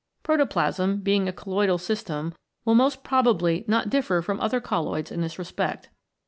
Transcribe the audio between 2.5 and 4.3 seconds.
will most probably not differ